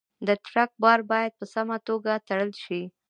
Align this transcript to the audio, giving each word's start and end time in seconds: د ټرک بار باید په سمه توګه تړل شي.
د 0.27 0.29
ټرک 0.45 0.71
بار 0.83 0.99
باید 1.11 1.31
په 1.39 1.45
سمه 1.53 1.77
توګه 1.87 2.11
تړل 2.27 2.51
شي. 2.63 2.81